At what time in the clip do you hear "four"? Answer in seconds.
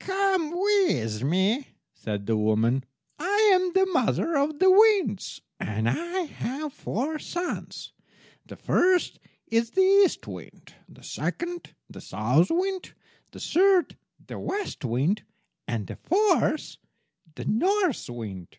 6.72-7.20